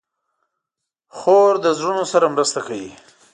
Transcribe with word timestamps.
خور 1.17 1.51
له 1.63 1.69
زړونو 1.79 2.03
سره 2.13 2.25
مرسته 2.35 2.59
کوي. 2.67 2.91